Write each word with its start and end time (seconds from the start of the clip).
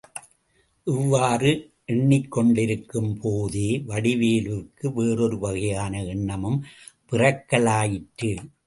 இவ்வாறு 0.87 1.51
எண்ணிக்கொண்டிருக்கும்போதே 1.87 3.67
வடிவேலுவுக்கு 3.85 4.87
வேறொரு 4.93 5.39
வகையான 5.39 6.03
எண்ணமும் 6.05 6.59
பிறக்கலாயிற்று. 7.11 8.33